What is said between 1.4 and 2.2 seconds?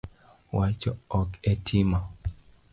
e timo